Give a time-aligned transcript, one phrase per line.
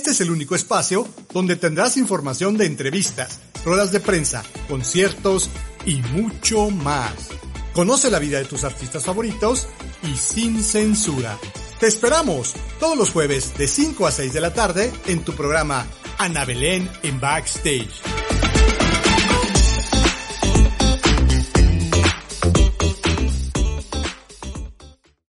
[0.00, 5.50] Este es el único espacio donde tendrás información de entrevistas, ruedas de prensa, conciertos
[5.84, 7.28] y mucho más.
[7.74, 9.68] Conoce la vida de tus artistas favoritos
[10.02, 11.38] y sin censura.
[11.78, 15.86] Te esperamos todos los jueves de 5 a 6 de la tarde en tu programa
[16.16, 18.09] Ana Belén en Backstage.